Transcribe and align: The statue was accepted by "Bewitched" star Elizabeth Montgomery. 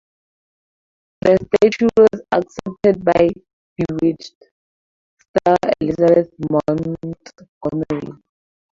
The 1.21 1.37
statue 1.45 1.87
was 1.95 2.21
accepted 2.31 3.05
by 3.05 3.29
"Bewitched" 3.77 4.33
star 5.29 5.57
Elizabeth 5.79 6.31
Montgomery. 6.49 8.19